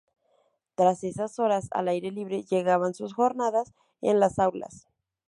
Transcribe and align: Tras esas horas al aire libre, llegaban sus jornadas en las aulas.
Tras 0.73 1.03
esas 1.03 1.37
horas 1.37 1.67
al 1.69 1.87
aire 1.87 2.09
libre, 2.09 2.41
llegaban 2.43 2.95
sus 2.95 3.13
jornadas 3.13 3.71
en 4.01 4.19
las 4.19 4.39
aulas. 4.39 4.87